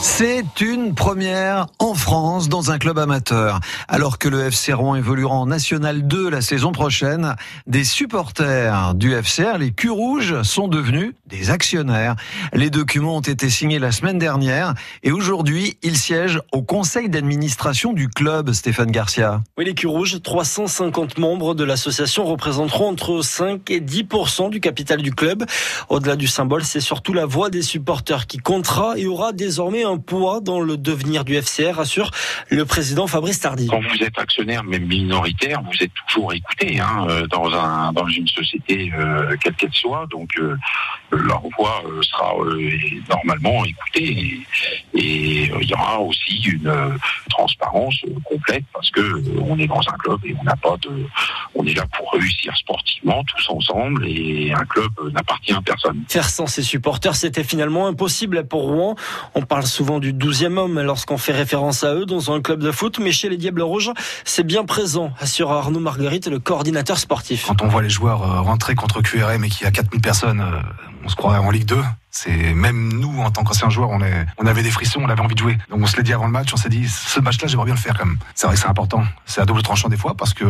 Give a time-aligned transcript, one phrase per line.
[0.00, 3.58] C'est une première en France dans un club amateur.
[3.88, 7.34] Alors que le FC Rouen évoluera en National 2 la saison prochaine,
[7.66, 12.14] des supporters du FCR, les culs rouges, sont devenus des actionnaires.
[12.52, 17.92] Les documents ont été signés la semaine dernière et aujourd'hui, ils siègent au conseil d'administration
[17.92, 19.42] du club, Stéphane Garcia.
[19.58, 24.06] Oui, les culs rouges, 350 membres de l'association représenteront entre 5 et 10
[24.50, 25.44] du capital du club.
[25.88, 29.98] Au-delà du symbole, c'est surtout la voix des supporters qui comptera et aura désormais un
[29.98, 32.10] poids dans le devenir du FCR, assure
[32.50, 33.66] le président Fabrice Tardy.
[33.66, 38.06] Quand vous êtes actionnaire, même minoritaire, vous êtes toujours écouté hein, euh, dans, un, dans
[38.06, 40.06] une société euh, quelle qu'elle soit.
[40.10, 40.56] Donc euh,
[41.10, 42.34] leur voix sera
[43.08, 44.40] normalement écoutée
[44.94, 46.72] et, il y aura aussi une
[47.38, 50.90] transparence complète parce que on est dans un club et on n'a pas de,
[51.54, 56.02] on est là pour réussir sportivement tous ensemble et un club n'appartient à personne.
[56.08, 58.96] Faire sans ses supporters, c'était finalement impossible pour Rouen.
[59.34, 62.72] On parle souvent du 12e homme lorsqu'on fait référence à eux dans un club de
[62.72, 63.92] foot, mais chez les Diables Rouges,
[64.24, 67.46] c'est bien présent, assure Arnaud Marguerite, le coordinateur sportif.
[67.46, 70.40] Quand on voit les joueurs euh, rentrer contre QRM et qu'il y a 4000 personnes,
[70.40, 70.60] euh,
[71.04, 71.76] on se croirait en Ligue 2.
[72.10, 75.20] C'est même nous en tant qu'anciens joueurs, on, est, on avait des frissons, on avait
[75.20, 75.58] envie de jouer.
[75.70, 77.74] Donc on se l'est dit avant le match, on s'est dit ce match-là, j'aimerais bien
[77.74, 78.18] le faire quand même.
[78.34, 79.02] C'est vrai que c'est important.
[79.26, 80.44] C'est à double tranchant des fois parce que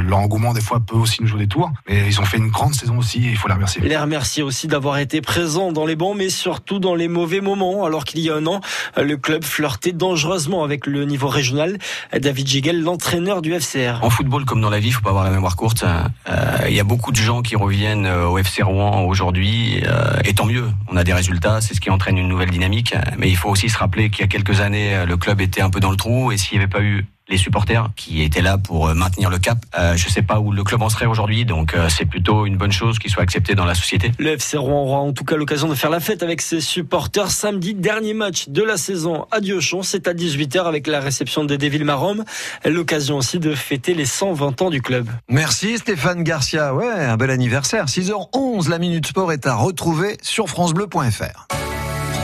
[0.00, 1.70] l'engouement des fois peut aussi nous jouer des tours.
[1.88, 3.80] Mais ils ont fait une grande saison aussi et il faut les remercier.
[3.82, 7.84] Les remercier aussi d'avoir été présents dans les bancs, mais surtout dans les mauvais moments.
[7.84, 8.60] Alors qu'il y a un an,
[8.96, 11.78] le club flirtait dangereusement avec le niveau régional.
[12.16, 14.00] David Gigel, l'entraîneur du FCR.
[14.02, 15.84] En football comme dans la vie, il faut pas avoir la mémoire courte.
[15.84, 20.34] Euh, il y a beaucoup de gens qui reviennent au FC Rouen aujourd'hui, euh, et
[20.34, 22.94] tant mieux on a des résultats, c'est ce qui entraîne une nouvelle dynamique.
[23.18, 25.70] Mais il faut aussi se rappeler qu'il y a quelques années, le club était un
[25.70, 28.58] peu dans le trou et s'il n'y avait pas eu les supporters qui étaient là
[28.58, 29.58] pour euh, maintenir le cap.
[29.78, 32.44] Euh, je ne sais pas où le club en serait aujourd'hui, donc euh, c'est plutôt
[32.44, 34.12] une bonne chose qu'il soit accepté dans la société.
[34.18, 37.30] Le FC Rouen aura en tout cas l'occasion de faire la fête avec ses supporters
[37.30, 39.82] samedi, dernier match de la saison à Diochon.
[39.82, 42.24] C'est à 18h avec la réception des Devils Marom.
[42.64, 45.08] L'occasion aussi de fêter les 120 ans du club.
[45.28, 46.74] Merci Stéphane Garcia.
[46.74, 47.86] Ouais, un bel anniversaire.
[47.86, 51.69] 6h11, la Minute Sport est à retrouver sur FranceBleu.fr.